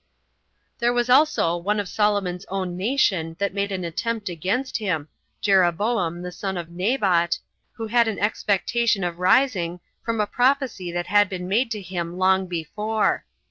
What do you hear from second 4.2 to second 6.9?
against him, Jeroboam the son of